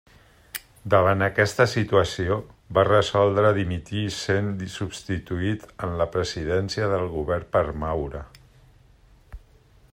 Davant 0.93 1.19
aquesta 1.25 1.67
situació 1.73 2.37
va 2.77 2.85
resoldre 2.87 3.51
dimitir 3.59 4.03
sent 4.17 4.49
substituït 4.79 5.69
en 5.89 5.95
la 6.03 6.11
Presidència 6.19 6.89
del 6.95 7.09
Govern 7.17 7.49
per 7.57 7.65
Maura. 7.85 8.27